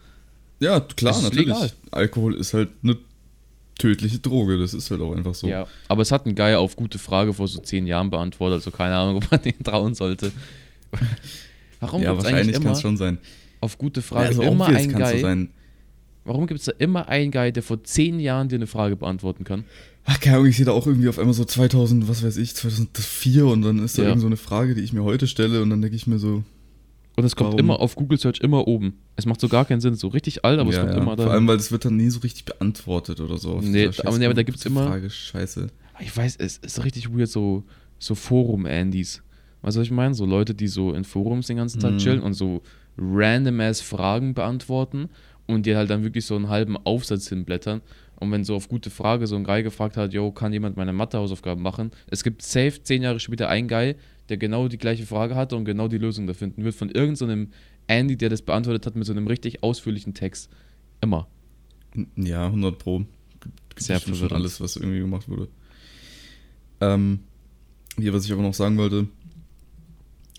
[0.60, 1.46] Ja, klar, natürlich.
[1.46, 1.72] legal.
[1.90, 2.96] Alkohol ist halt eine
[3.78, 5.46] tödliche Droge, das ist halt auch einfach so.
[5.48, 8.70] Ja, aber es hat ein Guy auf gute Frage vor so zehn Jahren beantwortet, also
[8.70, 10.32] keine Ahnung, ob man den trauen sollte.
[11.80, 13.18] Warum Ja, gibt es eigentlich wahrscheinlich kann es schon sein.
[13.60, 15.20] auf gute Ja, Frage also immer so Guy?
[15.20, 15.50] sein.
[16.26, 19.44] Warum gibt es da immer einen Guy, der vor zehn Jahren dir eine Frage beantworten
[19.44, 19.64] kann?
[20.06, 22.54] Ach, keine Ahnung, ich sehe da auch irgendwie auf einmal so 2000, was weiß ich,
[22.54, 24.08] 2004 und dann ist da Ja.
[24.08, 26.42] irgend so eine Frage, die ich mir heute stelle und dann denke ich mir so,
[27.16, 27.60] Und es kommt Warum?
[27.60, 28.98] immer auf Google Search immer oben.
[29.16, 31.00] Es macht so gar keinen Sinn, so richtig alt, aber ja, es kommt ja.
[31.02, 31.22] immer da.
[31.24, 33.60] Vor allem, weil das wird dann nie so richtig beantwortet oder so.
[33.60, 35.68] Nee, aber- nee, aber da gibt's diese immer- Frage, scheiße.
[36.00, 37.62] Ich weiß, es ist richtig weird, so,
[38.00, 39.22] so Forum-Andys.
[39.62, 40.14] Weißt du, was ich meine?
[40.14, 41.98] So Leute, die so in Forums den ganzen Tag Mhm.
[41.98, 42.62] chillen und so
[42.98, 45.08] random-ass Fragen beantworten
[45.46, 47.80] und dir halt dann wirklich so einen halben Aufsatz hinblättern.
[48.16, 50.92] Und wenn so auf gute Frage so ein Guy gefragt hat, yo, kann jemand meine
[50.92, 51.90] Mathe-Hausaufgaben machen?
[52.06, 53.96] Es gibt safe zehn Jahre später einen Guy,
[54.28, 57.46] der genau die gleiche Frage hatte und genau die Lösung da finden wird von irgendeinem
[57.46, 57.52] so
[57.86, 60.50] Andy, der das beantwortet hat mit so einem richtig ausführlichen Text.
[61.00, 61.28] Immer.
[62.16, 63.04] Ja, 100 Pro.
[63.76, 64.32] Sehr verwirrend.
[64.32, 65.48] alles, was irgendwie gemacht wurde.
[66.80, 67.20] Ähm,
[67.98, 69.08] hier, was ich aber noch sagen wollte,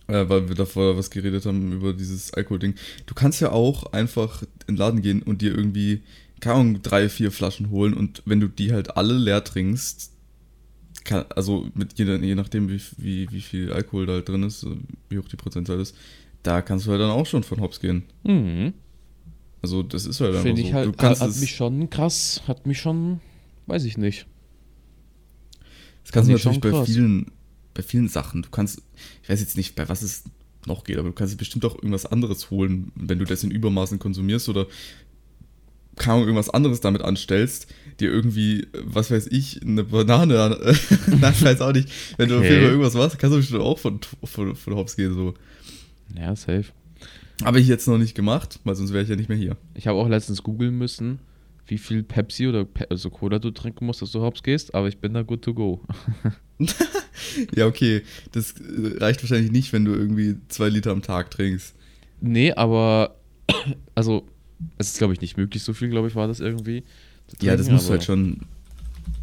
[0.08, 2.75] äh, weil wir davor was geredet haben über dieses Alkohol-Ding.
[3.05, 6.01] Du kannst ja auch einfach in den Laden gehen und dir irgendwie,
[6.43, 10.11] Ahnung, drei, vier Flaschen holen und wenn du die halt alle leer trinkst,
[11.03, 14.65] kann, also mit je, je nachdem, wie, wie, wie viel Alkohol da halt drin ist,
[15.09, 15.95] wie hoch die Prozentzahl ist,
[16.43, 18.03] da kannst du halt dann auch schon von Hops gehen.
[18.24, 18.74] Mhm.
[19.61, 20.67] Also das ist halt einfach Finde so.
[20.67, 23.19] ich halt, hat es- mich schon krass, hat mich schon,
[23.67, 24.27] weiß ich nicht.
[26.03, 27.31] Das kannst du natürlich bei vielen,
[27.74, 28.43] bei vielen Sachen.
[28.43, 28.81] Du kannst,
[29.24, 30.24] ich weiß jetzt nicht, bei was es
[30.67, 34.00] noch geht, aber du kannst bestimmt auch irgendwas anderes holen, wenn du das in Übermaßen
[34.00, 34.67] konsumierst oder
[35.96, 37.68] keine Ahnung, irgendwas anderes damit anstellst,
[38.00, 40.51] dir irgendwie, was weiß ich, eine Banane an.
[41.22, 41.90] Nein, ich weiß auch nicht.
[42.18, 42.50] Wenn du auf Okay.
[42.50, 45.14] jeden Fall irgendwas machst, kannst du bestimmt auch von, von, von Hops gehen.
[45.14, 45.34] So.
[46.18, 46.66] Ja, safe.
[47.44, 49.58] Habe ich jetzt noch nicht gemacht, weil sonst wäre ich ja nicht mehr hier.
[49.74, 51.20] Ich habe auch letztens googeln müssen,
[51.68, 54.88] wie viel Pepsi oder Pe also Cola du trinken musst, dass du hops gehst, aber
[54.88, 55.81] ich bin da good to go.
[57.55, 58.01] Ja, okay.
[58.31, 61.74] Das äh, reicht wahrscheinlich nicht, wenn du irgendwie zwei Liter am Tag trinkst.
[62.22, 63.16] Nee, aber
[63.94, 64.25] also
[64.77, 66.83] es ist glaube ich nicht möglich, so viel glaube ich war das irgendwie.
[67.27, 68.41] zu Ja, das musst du halt schon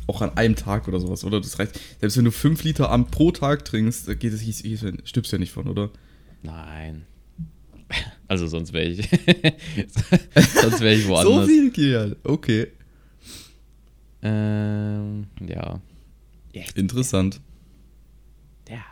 [0.07, 1.41] auch an einem Tag oder sowas, oder?
[1.41, 1.79] Das reicht.
[2.01, 4.43] Selbst wenn du fünf Liter am pro Tag trinkst, geht es,
[5.05, 5.91] stirbst ja nicht von, oder?
[6.43, 7.07] Nein.
[8.29, 9.07] Also sonst wäre ich
[10.63, 11.35] sonst wäre ich woanders.
[11.43, 12.17] So viel, Kilian.
[12.25, 12.69] Okay.
[14.23, 15.79] Ähm, ja.
[16.75, 17.43] Interessant.
[18.71, 18.83] Ja.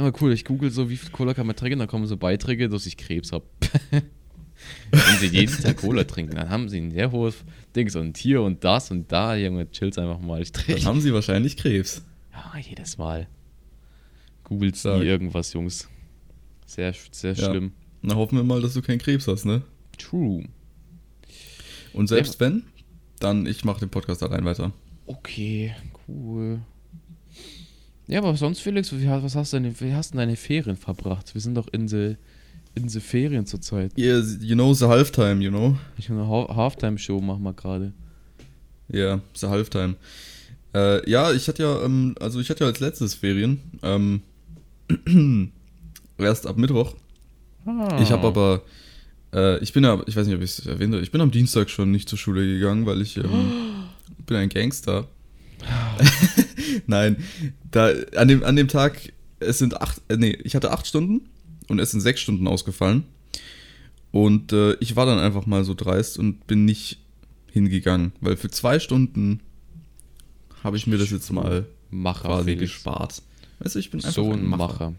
[0.00, 2.70] Immer cool, ich google so, wie viel Cola kann man trinken, dann kommen so Beiträge,
[2.70, 3.44] dass ich Krebs habe.
[4.90, 7.44] Wenn sie jeden Tag Cola trinken, dann haben sie ein sehr hohes
[7.76, 9.34] Dings und hier und das und da.
[9.36, 10.40] Junge, chillt einfach mal.
[10.40, 10.84] Ich Dann trinke.
[10.84, 12.02] haben sie wahrscheinlich Krebs.
[12.32, 13.26] Ja, jedes Mal.
[14.44, 15.86] Googelt nie irgendwas, Jungs.
[16.66, 17.50] Sehr, sehr Ja.
[17.50, 17.72] schlimm.
[18.00, 19.62] Na, hoffen wir mal, dass du keinen Krebs hast, ne?
[19.98, 20.44] True.
[21.92, 22.62] Und selbst wenn,
[23.18, 24.72] dann ich mache den Podcast allein weiter.
[25.06, 25.74] Okay,
[26.08, 26.60] cool.
[28.10, 31.32] Ja, aber sonst, Felix, wie, was hast du denn, wie hast du deine Ferien verbracht?
[31.32, 32.16] Wir sind doch in the,
[32.74, 33.96] in the Ferien zurzeit.
[33.96, 35.78] Yeah, you know the halftime, you know?
[35.96, 37.92] Ich eine Ha- Halftime-Show machen wir gerade.
[38.88, 39.94] Ja, the halftime.
[40.74, 43.60] Äh, ja, ich hatte ja, ähm, also ich hatte ja als letztes Ferien.
[43.84, 44.22] Ähm,
[46.18, 46.96] erst ab Mittwoch.
[47.64, 47.96] Ah.
[48.02, 48.62] Ich habe aber,
[49.32, 51.30] äh, ich bin ja, ich weiß nicht, ob ich es erwähnt habe, ich bin am
[51.30, 53.52] Dienstag schon nicht zur Schule gegangen, weil ich ähm,
[54.26, 55.06] bin ein Gangster.
[56.86, 57.16] Nein,
[57.70, 61.28] da, an, dem, an dem Tag, es sind acht, äh, nee, ich hatte acht Stunden
[61.68, 63.04] und es sind sechs Stunden ausgefallen.
[64.12, 66.98] Und äh, ich war dann einfach mal so dreist und bin nicht
[67.52, 69.40] hingegangen, weil für zwei Stunden
[70.64, 72.60] habe ich mir das jetzt mal Macher, quasi Felix.
[72.60, 73.22] gespart.
[73.60, 74.94] Weißt du, ich bin einfach So ein Macher.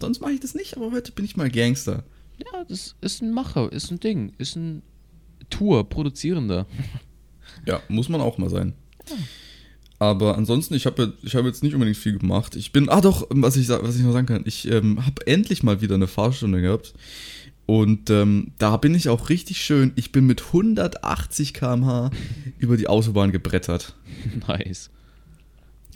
[0.00, 2.04] Sonst mache ich das nicht, aber heute bin ich mal Gangster.
[2.38, 4.82] Ja, das ist ein Macher, ist ein Ding, ist ein
[5.50, 6.66] Tour, Produzierender.
[7.66, 8.72] Ja, muss man auch mal sein.
[10.02, 12.56] Aber ansonsten, ich habe ich hab jetzt nicht unbedingt viel gemacht.
[12.56, 15.62] Ich bin, ah doch, was ich, was ich noch sagen kann, ich ähm, habe endlich
[15.62, 16.92] mal wieder eine Fahrstunde gehabt.
[17.66, 22.10] Und ähm, da bin ich auch richtig schön, ich bin mit 180 km/h
[22.58, 23.94] über die Autobahn gebrettert.
[24.48, 24.90] Nice.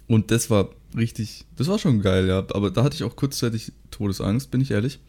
[0.07, 2.47] Und das war richtig, das war schon geil, ja.
[2.55, 5.01] Aber da hatte ich auch kurzzeitig Todesangst, bin ich ehrlich.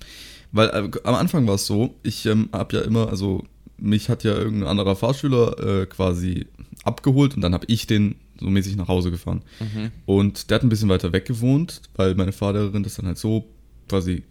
[0.51, 3.43] Weil äh, am Anfang war es so, ich ähm, habe ja immer, also
[3.77, 6.47] mich hat ja irgendein anderer Fahrschüler äh, quasi
[6.83, 9.43] abgeholt und dann habe ich den so mäßig nach Hause gefahren.
[9.59, 9.91] Mhm.
[10.05, 13.47] Und der hat ein bisschen weiter weg gewohnt, weil meine Fahrlehrerin das dann halt so
[13.87, 14.23] quasi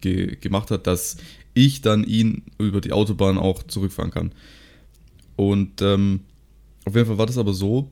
[0.00, 1.16] ge gemacht hat, dass
[1.54, 4.32] ich dann ihn über die Autobahn auch zurückfahren kann.
[5.36, 6.20] Und ähm,
[6.84, 7.90] auf jeden Fall war das aber so,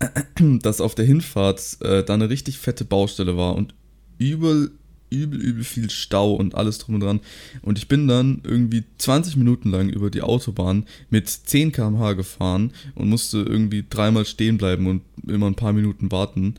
[0.62, 3.74] dass auf der Hinfahrt äh, da eine richtig fette Baustelle war und
[4.18, 4.72] übel,
[5.10, 7.20] übel, übel viel Stau und alles drum und dran.
[7.62, 12.72] Und ich bin dann irgendwie 20 Minuten lang über die Autobahn mit 10 km/h gefahren
[12.94, 16.54] und musste irgendwie dreimal stehen bleiben und immer ein paar Minuten warten.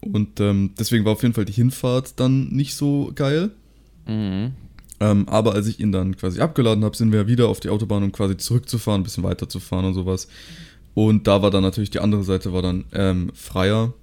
[0.00, 3.50] Und ähm, deswegen war auf jeden Fall die Hinfahrt dann nicht so geil.
[4.06, 4.52] Mhm.
[5.00, 8.02] Ähm, aber als ich ihn dann quasi abgeladen habe, sind wir wieder auf die Autobahn,
[8.02, 10.28] um quasi zurückzufahren, ein bisschen weiterzufahren und sowas.
[10.94, 13.94] Und da war dann natürlich die andere Seite war dann ähm, freier.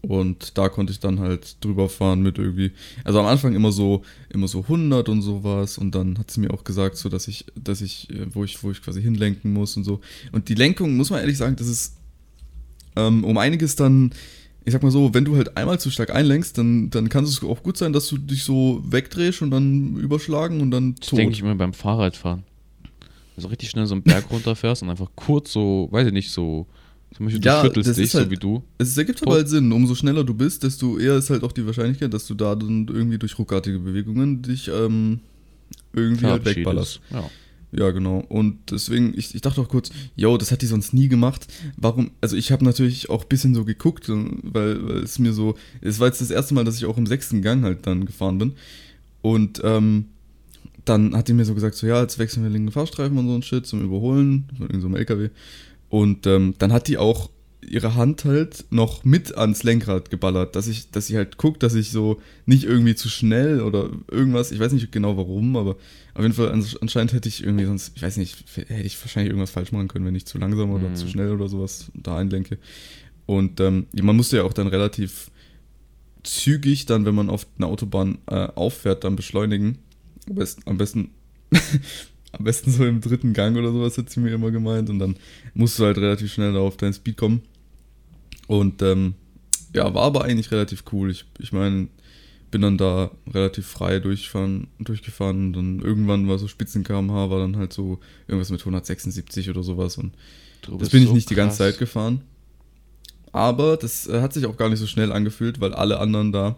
[0.00, 2.70] Und da konnte ich dann halt drüber fahren mit irgendwie,
[3.04, 5.76] also am Anfang immer so, immer so 100 und sowas.
[5.76, 8.62] Und dann hat sie mir auch gesagt, so dass ich, dass ich, äh, wo ich,
[8.62, 10.00] wo ich quasi hinlenken muss und so.
[10.32, 11.96] Und die Lenkung, muss man ehrlich sagen, das ist
[12.96, 14.10] ähm, um einiges dann,
[14.64, 17.42] ich sag mal so, wenn du halt einmal zu stark einlenkst, dann, dann kann es
[17.42, 21.32] auch gut sein, dass du dich so wegdrehst und dann überschlagen und dann Das denke
[21.32, 22.44] ich immer beim Fahrradfahren.
[23.36, 26.66] Also richtig schnell so einen Berg runterfährst und einfach kurz so, weiß ich nicht, so,
[27.16, 28.62] zum Beispiel Ja, du schüttelst dich, halt- so wie du.
[28.78, 29.72] Es ergibt aber halt Sinn.
[29.72, 32.86] Umso schneller du bist, desto eher ist halt auch die Wahrscheinlichkeit, dass du da dann
[32.88, 35.20] irgendwie durch ruckartige Bewegungen dich ähm,
[35.92, 37.00] irgendwie halt wegballerst.
[37.10, 37.28] Ja.
[37.70, 38.24] Ja, genau.
[38.30, 41.46] Und deswegen, ich, ich dachte auch kurz, yo, das hat die sonst nie gemacht.
[41.76, 42.12] Warum?
[42.22, 46.00] Also ich habe natürlich auch ein bisschen so geguckt, weil, weil es mir so, es
[46.00, 48.52] war jetzt das erste Mal, dass ich auch im sechsten Gang halt dann gefahren bin.
[49.20, 50.06] Und ähm,
[50.86, 53.34] dann hat die mir so gesagt, so ja, jetzt wechseln wir linken Fahrstreifen und so
[53.34, 55.28] ein Shit zum Überholen von irgendeinem LKW.
[55.88, 60.68] Und ähm, dann hat die auch ihre Hand halt noch mit ans Lenkrad geballert, dass
[60.68, 64.60] ich, dass sie halt guckt, dass ich so nicht irgendwie zu schnell oder irgendwas, ich
[64.60, 65.76] weiß nicht genau warum, aber
[66.14, 69.30] auf jeden Fall ans- anscheinend hätte ich irgendwie sonst, ich weiß nicht, hätte ich wahrscheinlich
[69.30, 70.94] irgendwas falsch machen können, wenn ich zu langsam oder Mhm.
[70.96, 72.58] zu schnell oder sowas da einlenke.
[73.26, 75.30] Und ähm, man musste ja auch dann relativ
[76.22, 79.78] zügig dann, wenn man auf einer Autobahn äh, auffährt, dann beschleunigen.
[80.28, 81.10] Am besten, am besten,
[82.32, 84.90] am besten so im dritten Gang oder sowas hat sie mir immer gemeint.
[84.90, 85.16] Und dann
[85.54, 87.42] musst du halt relativ schnell da auf deinen Speed kommen.
[88.46, 89.14] Und ähm,
[89.74, 91.10] ja, war aber eigentlich relativ cool.
[91.10, 91.88] Ich, ich meine,
[92.50, 97.40] bin dann da relativ frei durchfahren, durchgefahren und dann irgendwann war so Spitzen kmh, war
[97.40, 100.14] dann halt so irgendwas mit 176 oder sowas und
[100.78, 101.72] das bin ich so nicht die ganze krass.
[101.72, 102.22] Zeit gefahren.
[103.32, 106.56] Aber das äh, hat sich auch gar nicht so schnell angefühlt, weil alle anderen da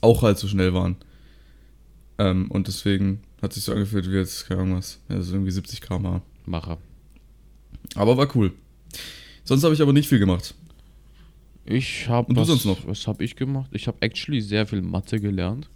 [0.00, 0.96] auch halt so schnell waren.
[2.18, 5.50] Ähm, und deswegen hat sich so angefühlt wie jetzt, keine Ahnung was, ja, so irgendwie
[5.52, 6.22] 70 km/h.
[6.46, 6.78] Macher.
[7.94, 8.52] Aber war cool.
[9.44, 10.54] Sonst habe ich aber nicht viel gemacht.
[11.66, 12.86] Ich habe Und du was, sonst noch?
[12.86, 13.70] was habe ich gemacht?
[13.72, 15.68] Ich habe actually sehr viel Mathe gelernt.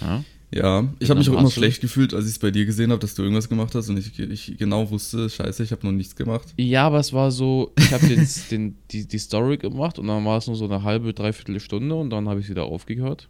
[0.00, 0.24] Ja.
[0.52, 3.00] Ja, ich habe mich auch immer schlecht gefühlt, als ich es bei dir gesehen habe,
[3.00, 6.16] dass du irgendwas gemacht hast und ich, ich genau wusste, scheiße, ich habe noch nichts
[6.16, 6.52] gemacht.
[6.56, 10.24] Ja, aber es war so, ich habe den, den, die, die Story gemacht und dann
[10.24, 13.28] war es nur so eine halbe, dreiviertel Stunde und dann habe ich wieder aufgehört.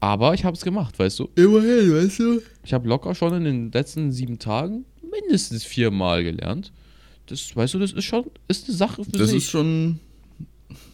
[0.00, 1.28] Aber ich habe es gemacht, weißt du?
[1.34, 2.40] Immerhin, weißt du?
[2.64, 6.72] Ich habe locker schon in den letzten sieben Tagen mindestens viermal gelernt.
[7.26, 9.38] Das, weißt du, das ist schon, ist eine Sache für Das sich.
[9.44, 10.00] ist schon.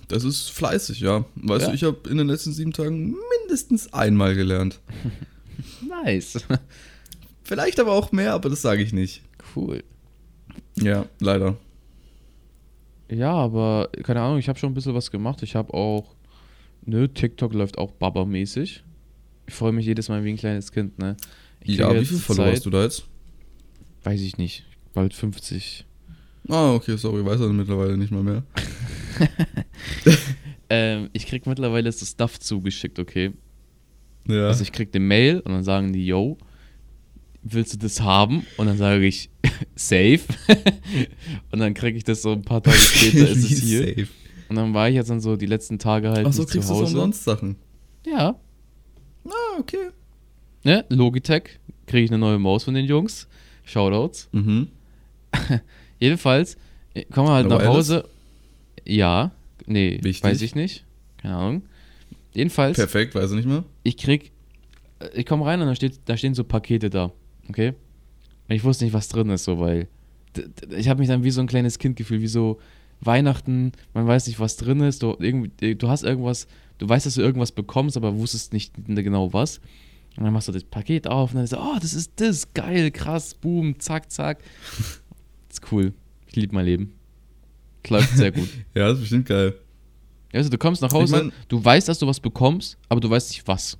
[0.08, 1.24] Das ist fleißig, ja.
[1.36, 1.68] Weißt Ja.
[1.70, 4.80] du, ich habe in den letzten sieben Tagen mindestens einmal gelernt.
[6.04, 6.38] nice.
[7.42, 9.22] Vielleicht aber auch mehr, aber das sage ich nicht.
[9.56, 9.82] cool.
[10.76, 11.56] Ja, leider.
[13.10, 15.42] Ja, aber keine Ahnung, ich habe schon ein bisschen was gemacht.
[15.42, 16.14] Ich habe auch,
[16.84, 18.82] nö, TikTok läuft auch Baba-mäßig.
[19.46, 21.16] Ich freue mich jedes Mal wie ein kleines Kind, ne?
[21.60, 23.04] Ich ja, wie viel Follower hast du da jetzt?
[24.02, 24.64] Weiß ich nicht.
[24.92, 25.86] Bald 50.
[26.48, 28.42] Ah, okay, sorry, weiß er mittlerweile nicht mal mehr.
[30.70, 33.32] Ähm, ich krieg mittlerweile so Stuff zugeschickt, okay?
[34.26, 34.48] Ja.
[34.48, 36.38] Also ich krieg eine Mail und dann sagen die, yo,
[37.42, 38.46] willst du das haben?
[38.56, 39.30] Und dann sage ich,
[39.76, 40.20] safe.
[41.52, 43.86] und dann krieg ich das so ein paar Tage später, ist es hier.
[43.86, 44.08] Safe.
[44.48, 46.74] Und dann war ich jetzt dann so die letzten Tage halt Ach so, kriegst du
[46.74, 47.56] so umsonst Sachen.
[48.06, 48.38] Ja.
[49.26, 49.90] Ah, okay.
[50.64, 50.84] Ne?
[50.88, 53.28] Logitech, kriege ich eine neue Maus von den Jungs.
[53.64, 54.28] Shoutouts.
[54.32, 54.68] Mhm.
[55.98, 56.56] Jedenfalls,
[56.94, 57.66] äh, kommen wir halt Eine nach?
[57.66, 58.08] Hause.
[58.84, 59.32] Ja,
[59.66, 60.22] nee, Wichtig.
[60.24, 60.84] weiß ich nicht.
[61.18, 61.62] Keine Ahnung.
[62.34, 63.64] Jedenfalls, Perfekt, weiß ich nicht mehr.
[63.82, 64.32] ich krieg,
[64.98, 67.12] äh, ich komme rein und da, steht, da stehen so Pakete da,
[67.48, 67.68] okay?
[68.48, 69.88] Und ich wusste nicht, was drin ist, so, weil
[70.76, 72.58] ich habe mich dann wie so ein kleines Kind gefühlt, wie so
[73.00, 76.46] Weihnachten, man weiß nicht, was drin ist, du, irgendwie, du hast irgendwas,
[76.78, 79.58] du weißt, dass du irgendwas bekommst, aber wusstest nicht genau was.
[80.16, 82.52] Und dann machst du das Paket auf und dann ist so, oh, das ist das,
[82.54, 84.38] geil, krass, boom, zack, zack.
[85.50, 85.92] ist cool.
[86.26, 86.92] Ich liebe mein Leben.
[87.88, 88.48] Läuft sehr gut.
[88.74, 89.54] Ja, das ist bestimmt geil.
[90.32, 93.08] Also du kommst nach Hause, Ich mein- du weißt, dass du was bekommst, aber du
[93.10, 93.78] weißt nicht was.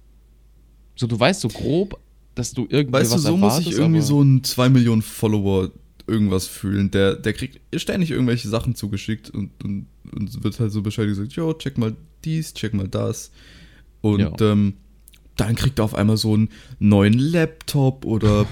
[0.97, 1.99] So, du weißt so grob,
[2.35, 5.03] dass du irgendwie Weißt du, was so muss erwartest, sich irgendwie so ein 2 Millionen
[5.03, 5.71] Follower
[6.07, 6.91] irgendwas fühlen.
[6.91, 11.33] Der, der kriegt ständig irgendwelche Sachen zugeschickt und, und, und wird halt so Bescheid gesagt,
[11.33, 13.31] jo, check mal dies, check mal das.
[14.01, 14.53] Und Ja.
[14.53, 14.75] ähm,
[15.37, 18.47] dann kriegt er auf einmal so einen neuen Laptop oder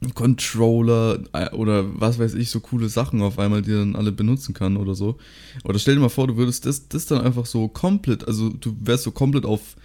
[0.00, 3.96] einen Controller äh, oder was weiß ich, so coole Sachen auf einmal, die er dann
[3.96, 5.16] alle benutzen kann oder so.
[5.64, 8.76] Oder stell dir mal vor, du würdest das, das dann einfach so komplett, also du
[8.80, 9.76] wärst so komplett auf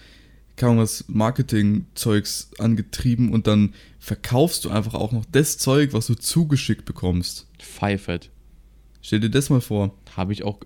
[0.67, 6.15] Ahnung, was Marketing-Zeugs angetrieben und dann verkaufst du einfach auch noch das Zeug, was du
[6.15, 7.47] zugeschickt bekommst.
[7.59, 8.29] Pfeifert.
[9.01, 9.95] Stell dir das mal vor.
[10.15, 10.59] Habe ich auch.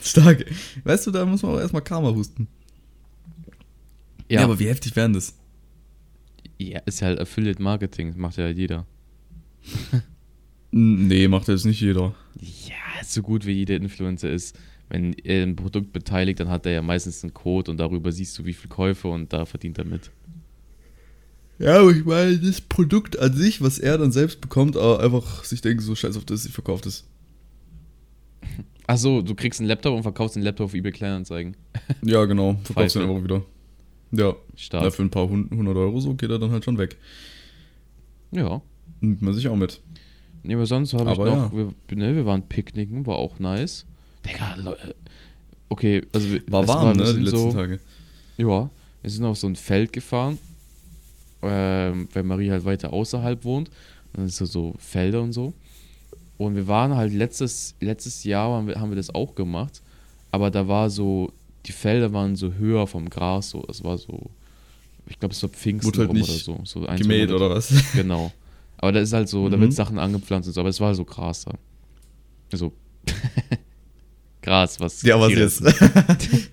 [0.00, 0.44] Stark.
[0.84, 2.48] Weißt du, da muss man auch erstmal Karma husten.
[4.28, 5.34] Ja, aber wie heftig wären das?
[6.58, 8.86] ja, ist ja halt Affiliate Marketing, macht ja jeder.
[10.72, 12.14] Nee, macht jetzt nicht jeder.
[12.38, 14.58] Ja, so gut wie jeder Influencer ist.
[14.88, 18.38] Wenn er ein Produkt beteiligt, dann hat er ja meistens einen Code und darüber siehst
[18.38, 20.10] du, wie viel Käufe und da verdient er mit.
[21.58, 25.42] Ja, aber ich meine, das Produkt an sich, was er dann selbst bekommt, aber einfach
[25.44, 27.04] sich denken, so scheiß auf das, ich verkaufe das.
[28.86, 31.56] Ach so, du kriegst einen Laptop und verkaufst den Laptop auf eBay Kleinanzeigen.
[32.02, 32.56] Ja, genau.
[32.62, 32.98] Verkaufst Pfeife.
[33.00, 33.42] dann einfach wieder.
[34.12, 34.36] Ja.
[34.54, 34.84] Stark.
[34.84, 36.96] ja, für ein paar hund- hundert Euro so geht er dann halt schon weg.
[38.30, 38.62] Ja.
[39.00, 39.80] Nimmt man sich auch mit.
[40.42, 43.84] Nee, aber sonst habe ich noch, wir, ne, wir waren picknicken, war auch nice.
[44.24, 44.94] Digga, Leute.
[45.68, 47.80] Okay, also wir- War warm, wir ne, die letzten so, Tage.
[48.36, 48.70] Ja,
[49.02, 50.38] wir sind auf so ein Feld gefahren,
[51.42, 53.68] ähm, weil Marie halt weiter außerhalb wohnt.
[53.68, 55.52] Und dann ist so, so Felder und so.
[56.38, 59.82] Und wir waren halt letztes, letztes Jahr haben wir, haben wir das auch gemacht.
[60.30, 61.32] Aber da war so,
[61.66, 63.64] die Felder waren so höher vom Gras, so.
[63.68, 64.30] Es war so,
[65.06, 66.80] ich glaube, es war Pfingsten Wurde halt nicht oder so.
[66.80, 67.72] so Gemäht oder was?
[67.94, 68.32] Genau.
[68.78, 69.62] Aber da ist halt so, da Mhm.
[69.62, 71.52] wird Sachen angepflanzt und so, aber es war so Gras da.
[72.52, 72.72] Also
[74.46, 75.02] Gras, was.
[75.02, 75.66] Ja, was essen.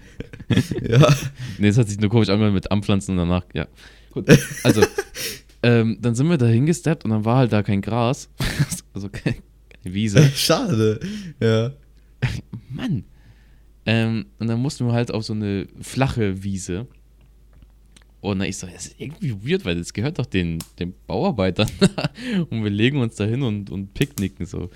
[0.81, 1.15] ja.
[1.59, 3.67] Nee, es hat sich nur komisch angehört mit Anpflanzen und danach, ja.
[4.11, 4.25] Gut.
[4.63, 4.81] Also,
[5.63, 8.29] ähm, dann sind wir da hingesteppt und dann war halt da kein Gras.
[8.93, 9.37] also keine,
[9.69, 10.23] keine Wiese.
[10.35, 10.99] Schade.
[11.39, 11.71] Ja.
[12.69, 13.03] Mann.
[13.85, 16.87] Ähm, und dann mussten wir halt auf so eine flache Wiese.
[18.21, 21.69] Und dann ich so, das ist irgendwie weird, weil das gehört doch den, den Bauarbeitern.
[22.49, 24.71] und wir legen uns da hin und, und picknicken so.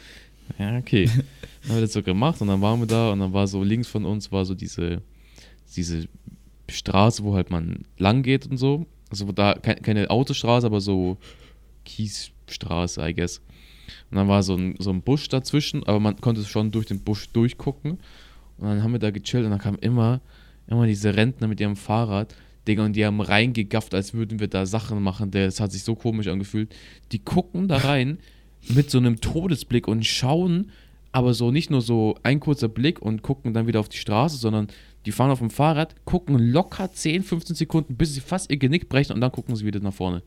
[0.57, 1.05] Ja, okay.
[1.61, 3.61] Dann haben wir das so gemacht und dann waren wir da und dann war so
[3.61, 5.01] links von uns war so diese,
[5.75, 6.07] diese
[6.69, 8.85] Straße, wo halt man lang geht und so.
[9.09, 11.17] Also da keine, Autostraße, aber so
[11.83, 13.41] Kiesstraße, I guess.
[14.09, 17.01] Und dann war so ein, so ein Busch dazwischen, aber man konnte schon durch den
[17.01, 17.99] Busch durchgucken.
[18.57, 20.21] Und dann haben wir da gechillt und dann kamen immer,
[20.67, 22.33] immer diese Rentner mit ihrem Fahrrad,
[22.67, 25.31] Digga, und die haben reingegafft, als würden wir da Sachen machen.
[25.31, 26.73] Das hat sich so komisch angefühlt.
[27.11, 28.19] Die gucken da rein
[28.69, 30.71] mit so einem Todesblick und schauen,
[31.11, 34.37] aber so nicht nur so ein kurzer Blick und gucken dann wieder auf die Straße,
[34.37, 34.67] sondern
[35.05, 38.89] die fahren auf dem Fahrrad, gucken locker 10, 15 Sekunden, bis sie fast ihr Genick
[38.89, 40.21] brechen und dann gucken sie wieder nach vorne.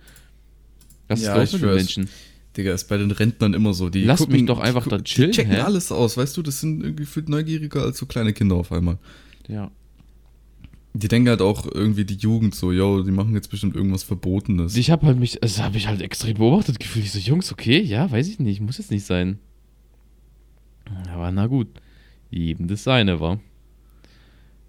[1.06, 1.76] Das Ja, ist los mit den.
[1.76, 2.08] Menschen.
[2.56, 3.90] Digga, ist bei den Rentnern immer so.
[3.90, 5.60] Die Lass gucken, mich doch einfach da chillen, Die checken hä?
[5.60, 6.42] alles aus, weißt du?
[6.42, 8.98] Das sind irgendwie viel neugieriger als so kleine Kinder auf einmal.
[9.48, 9.70] Ja.
[10.92, 14.76] Die denken halt auch irgendwie die Jugend so, yo, die machen jetzt bestimmt irgendwas Verbotenes.
[14.76, 17.04] Ich habe halt mich, das habe ich halt extrem beobachtet gefühlt.
[17.04, 19.38] Ich so, Jungs, okay, ja, weiß ich nicht, muss jetzt nicht sein.
[21.12, 21.68] Aber na gut,
[22.30, 23.38] jedem das seine war.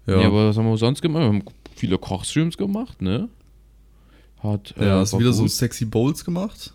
[0.06, 0.20] Ja.
[0.20, 1.22] ja, aber was haben wir sonst gemacht?
[1.22, 1.42] Wir haben
[1.74, 3.28] viele Kochstreams gemacht, ne?
[4.38, 5.52] Hat, äh, ja hast du wieder so gut.
[5.52, 6.72] sexy Bowls gemacht?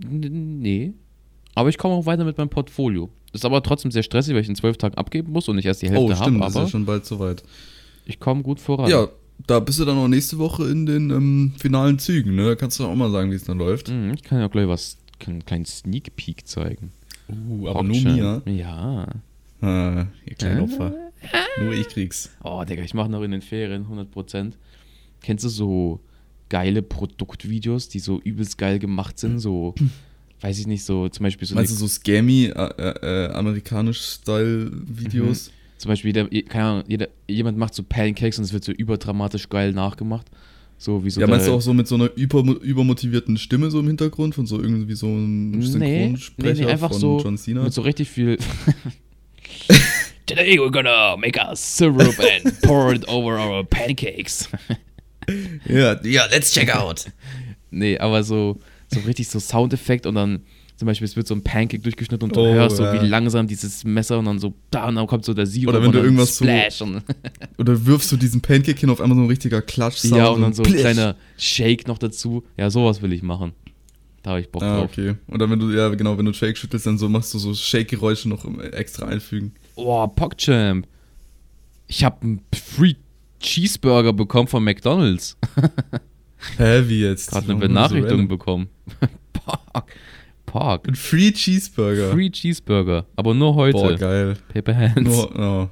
[0.00, 0.92] Nee.
[1.54, 3.10] Aber ich komme auch weiter mit meinem Portfolio.
[3.32, 5.82] Ist aber trotzdem sehr stressig, weil ich in zwölf Tagen abgeben muss und nicht erst
[5.82, 7.42] die Hälfte oh, habe, stimmt, das ist aber ja schon bald soweit.
[8.04, 8.90] Ich komme gut voran.
[8.90, 9.08] Ja,
[9.46, 12.44] da bist du dann auch nächste Woche in den ähm, finalen Zügen, ne?
[12.46, 13.88] Da kannst du auch mal sagen, wie es dann läuft.
[13.88, 16.92] Mhm, ich kann ja gleich was, einen kleinen Sneak Peek zeigen.
[17.28, 18.42] Uh, aber nur mir.
[18.46, 19.06] Ja.
[19.60, 20.62] Ah, ihr kleinen Äh?
[20.62, 20.94] Opfer.
[21.62, 22.30] Nur ich krieg's.
[22.42, 24.52] Oh, Digga, ich mache noch in den Ferien 100%.
[25.22, 26.00] Kennst du so
[26.50, 29.38] geile Produktvideos, die so übelst geil gemacht sind?
[29.38, 29.74] So,
[30.42, 35.50] weiß ich nicht, so zum Beispiel so, Meinst du so scammy, äh, äh, amerikanisch-Style-Videos?
[35.84, 39.50] Zum Beispiel jeder, keine Ahnung, jeder, jemand macht so Pancakes und es wird so überdramatisch
[39.50, 40.30] geil nachgemacht.
[40.78, 43.70] So wie so ja, meinst du der- auch so mit so einer über, übermotivierten Stimme
[43.70, 47.36] so im Hintergrund von so irgendwie so einem Synchronsprecher nee, nee, einfach von so John
[47.36, 47.64] Cena?
[47.64, 48.38] mit so richtig viel.
[50.26, 54.48] Today we're gonna make a syrup and pour it over our pancakes.
[55.68, 57.04] ja, ja, let's check out.
[57.70, 60.44] Nee, aber so, so richtig so Soundeffekt und dann
[60.84, 62.92] zum Beispiel, es wird so ein Pancake durchgeschnitten und du Oh, hörst so, ja.
[63.02, 65.80] wie langsam dieses Messer und dann so, da und dann kommt so der Sirup Oder
[65.80, 67.02] wenn und du irgendwas so- Splash und,
[67.58, 70.52] Oder wirfst du diesen Pancake hin auf einmal so ein richtiger klatsch ja, und dann
[70.52, 72.44] so ein kleiner Shake noch dazu.
[72.58, 73.52] Ja, sowas will ich machen.
[74.22, 74.90] Da habe ich Bock Ah, drauf.
[74.92, 75.14] okay.
[75.28, 78.28] Oder wenn du, ja genau, wenn du Shake schüttelst, dann so machst du so Shake-Geräusche
[78.28, 79.52] noch extra einfügen.
[79.76, 80.86] Oh, PogChamp.
[81.86, 82.94] Ich habe einen Free
[83.40, 85.36] Cheeseburger bekommen von McDonalds.
[86.58, 87.30] Hä, wie jetzt?
[87.30, 88.28] Gerade eine so Benachrichtigung random?
[88.28, 88.68] bekommen.
[89.32, 89.84] Pog.
[90.54, 90.86] Pog.
[90.86, 92.12] Ein Free Cheeseburger.
[92.12, 93.06] Free Cheeseburger.
[93.16, 93.76] Aber nur heute.
[93.76, 94.36] Boah, geil.
[94.52, 95.00] Paper Hands.
[95.02, 95.68] Nur, oh.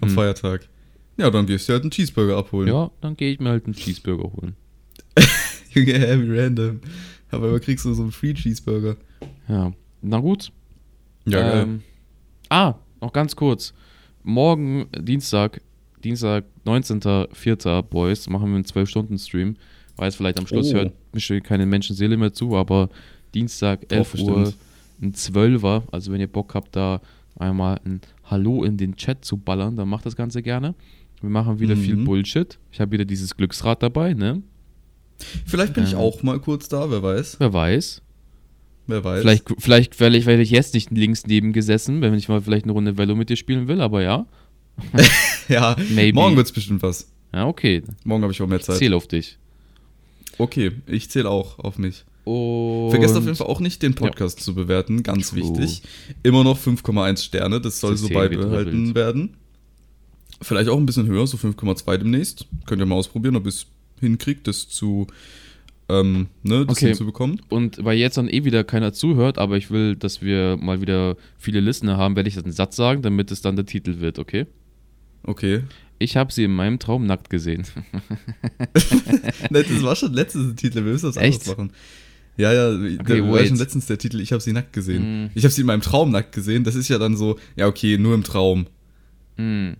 [0.00, 0.14] Am Hm.
[0.14, 0.66] Feiertag.
[1.18, 2.68] Ja, dann gehst du halt einen Cheeseburger abholen.
[2.68, 4.56] Ja, dann gehe ich mir halt einen Cheeseburger holen.
[5.74, 5.92] Junge,
[6.32, 6.80] wie random.
[7.30, 8.96] Aber immer kriegst du so einen Free Cheeseburger.
[9.48, 9.70] Ja.
[10.00, 10.50] Na gut.
[11.26, 11.62] Ja, geil.
[11.64, 11.82] Ähm,
[12.48, 13.74] ah, noch ganz kurz.
[14.22, 15.60] Morgen, Dienstag,
[16.02, 17.82] Dienstag, 19.04.
[17.82, 19.56] Boys, machen wir einen 12-Stunden-Stream.
[19.96, 20.76] Weiß vielleicht am Schluss Oh.
[20.76, 22.88] hört bestimmt keine Menschenseele mehr zu, aber
[23.34, 24.54] Dienstag, 11 Doch, Uhr,
[25.02, 25.82] ein 12er.
[25.92, 27.00] Also wenn ihr Bock habt, da
[27.38, 30.74] einmal ein Hallo in den Chat zu ballern, dann macht das Ganze gerne.
[31.20, 32.04] Wir machen wieder viel Mhm.
[32.04, 32.58] Bullshit.
[32.72, 34.42] Ich habe wieder dieses Glücksrad dabei, ne?
[35.46, 37.36] Vielleicht bin ich ähm, auch mal kurz da, wer weiß.
[37.40, 38.02] Wer weiß.
[38.86, 39.20] Wer weiß.
[39.22, 42.72] Vielleicht, vielleicht, vielleicht werde ich jetzt nicht links neben gesessen, wenn ich mal vielleicht eine
[42.72, 44.26] Runde Velo mit dir spielen will, aber ja.
[45.48, 46.14] Ja, Maybe.
[46.14, 47.10] morgen wird's bestimmt was.
[47.32, 47.82] Ja, okay.
[48.04, 48.76] Morgen habe ich auch mehr Zeit.
[48.76, 49.38] Zähl auf dich.
[50.38, 52.04] Okay, ich zähle auch auf mich.
[52.28, 55.40] Und Vergesst auf jeden Fall auch nicht, den Podcast zu bewerten, ganz True.
[55.40, 55.82] wichtig.
[56.22, 59.34] Immer noch 5,1 Sterne, das soll Das so beibehalten werden.
[60.42, 62.46] Vielleicht auch ein bisschen höher, so 5,2 demnächst.
[62.66, 63.66] Könnt ihr mal ausprobieren, ob ihr es
[64.00, 65.06] hinkriegt, das zu,
[65.88, 66.88] ähm, ne, das Okay.
[66.88, 67.40] hinzubekommen.
[67.48, 71.16] Und weil jetzt dann eh wieder keiner zuhört, aber ich will, dass wir mal wieder
[71.38, 74.18] viele Listener haben, werde ich jetzt einen Satz sagen, damit es dann der Titel wird,
[74.18, 74.46] okay?
[75.22, 75.62] Okay.
[75.98, 77.64] Ich habe sie in meinem Traum nackt gesehen.
[79.50, 81.40] Das war schon letztens der Titel, wir müssen das Echt?
[81.42, 81.72] anders machen.
[82.38, 85.24] Ja, ja, der war schon letztens der Titel, ich habe sie nackt gesehen.
[85.24, 85.30] Mm.
[85.34, 87.98] Ich habe sie in meinem Traum nackt gesehen, das ist ja dann so, ja okay,
[87.98, 88.68] nur im Traum.
[89.36, 89.76] Hm.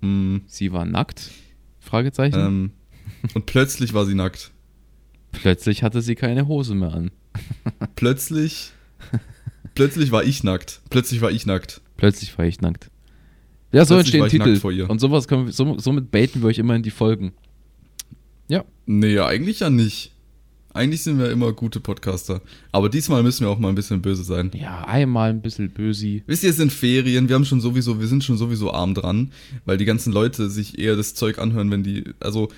[0.00, 1.30] Mm, Sie war nackt?
[1.80, 2.38] Fragezeichen.
[2.38, 2.70] ähm,
[3.34, 4.52] und plötzlich war sie nackt.
[5.32, 7.10] Plötzlich hatte sie keine Hose mehr an.
[7.96, 8.72] Plötzlich,
[9.74, 10.80] plötzlich war ich nackt.
[10.90, 11.82] Plötzlich war ich nackt.
[11.96, 12.90] Plötzlich war ich nackt.
[13.72, 14.56] Ja, so Plötzlich entstehen Titel.
[14.60, 14.88] vor ihr.
[14.88, 17.32] Und sowas können wir, so, somit baiten wir euch immer in die Folgen.
[18.86, 20.12] Nee, eigentlich ja nicht.
[20.76, 22.42] Eigentlich sind wir immer gute Podcaster.
[22.70, 24.50] Aber diesmal müssen wir auch mal ein bisschen böse sein.
[24.54, 26.22] Ja, einmal ein bisschen bösi.
[26.26, 29.32] Wisst ihr, es sind Ferien, wir haben schon sowieso, wir sind schon sowieso arm dran,
[29.64, 32.48] weil die ganzen Leute sich eher das Zeug anhören, wenn die, also,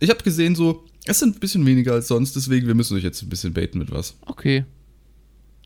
[0.00, 3.04] ich habe gesehen so, es sind ein bisschen weniger als sonst, deswegen, wir müssen euch
[3.04, 4.16] jetzt ein bisschen baiten mit was.
[4.26, 4.64] Okay.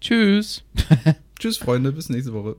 [0.00, 0.62] Tschüss.
[1.38, 2.56] Tschüss, Freunde, bis nächste Woche.